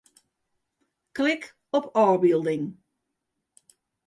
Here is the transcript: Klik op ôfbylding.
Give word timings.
Klik 1.15 1.45
op 1.79 1.85
ôfbylding. 2.05 2.65